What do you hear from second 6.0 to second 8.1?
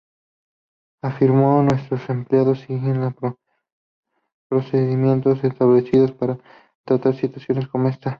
para tratar situaciones como esta.